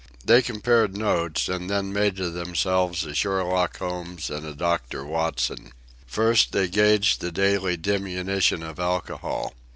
[0.25, 5.73] They compared notes and then made of themselves a Sherlock Holmes and a Doctor Watson.
[6.07, 9.53] First, they gauged the daily diminution of alcohol.